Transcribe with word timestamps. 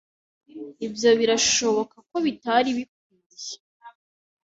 Ibyo 0.85 1.09
birashoboka 1.19 1.95
ko 2.09 2.15
bitari 2.25 2.69
bikwiye. 2.77 3.55